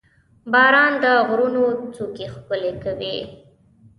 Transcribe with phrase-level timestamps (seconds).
[0.51, 1.63] •باران د غرونو
[1.95, 3.17] څوکې ښکلې کوي.